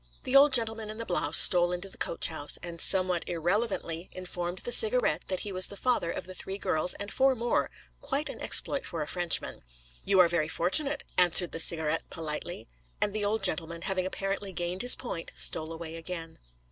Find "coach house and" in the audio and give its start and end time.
1.99-2.81